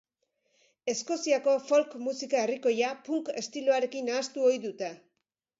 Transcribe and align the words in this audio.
Eskoziako 0.93 1.53
folk 1.67 1.93
musika 2.07 2.41
herrikoia 2.45 2.89
punk 3.11 3.31
estiloarekin 3.43 4.13
nahastu 4.13 4.47
ohi 4.51 4.61
dute. 4.69 4.95